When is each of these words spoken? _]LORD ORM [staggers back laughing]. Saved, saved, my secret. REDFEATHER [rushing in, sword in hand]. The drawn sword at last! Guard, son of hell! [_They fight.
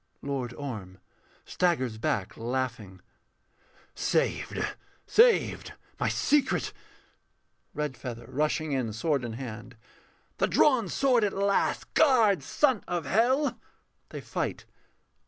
_]LORD 0.27 0.51
ORM 0.55 0.97
[staggers 1.45 1.99
back 1.99 2.35
laughing]. 2.35 3.01
Saved, 3.93 4.65
saved, 5.05 5.73
my 5.99 6.09
secret. 6.09 6.73
REDFEATHER 7.75 8.25
[rushing 8.31 8.71
in, 8.71 8.93
sword 8.93 9.23
in 9.23 9.33
hand]. 9.33 9.77
The 10.39 10.47
drawn 10.47 10.89
sword 10.89 11.23
at 11.23 11.33
last! 11.33 11.93
Guard, 11.93 12.41
son 12.41 12.83
of 12.87 13.05
hell! 13.05 13.59
[_They 14.09 14.23
fight. 14.23 14.65